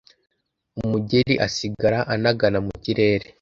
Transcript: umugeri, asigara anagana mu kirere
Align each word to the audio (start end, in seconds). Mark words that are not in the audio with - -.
umugeri, 0.81 1.33
asigara 1.47 1.99
anagana 2.13 2.57
mu 2.65 2.73
kirere 2.83 3.25